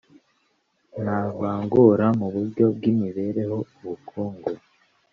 [1.03, 4.49] Nta vangura mu buryo bw imibereho ubukungu